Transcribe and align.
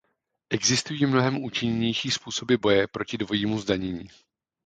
Existují 0.49 1.05
mnohem 1.05 1.43
účinnější 1.43 2.11
způsoby 2.11 2.55
boje 2.55 2.87
proti 2.87 3.17
dvojímu 3.17 3.59
zdanění. 3.59 4.09